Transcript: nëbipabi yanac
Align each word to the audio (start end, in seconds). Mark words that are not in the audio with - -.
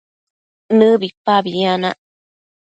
nëbipabi 0.77 1.51
yanac 1.61 1.99